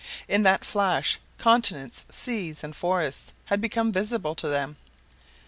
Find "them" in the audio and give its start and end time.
4.47-4.77